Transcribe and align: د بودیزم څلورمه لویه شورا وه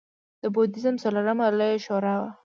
د 0.41 0.43
بودیزم 0.53 0.95
څلورمه 1.03 1.45
لویه 1.59 1.79
شورا 1.85 2.15
وه 2.21 2.31